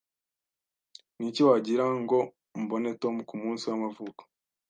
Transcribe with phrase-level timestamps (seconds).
[1.17, 2.19] Niki wagira ngo
[2.61, 4.21] mbone Tom kumunsi w'amavuko?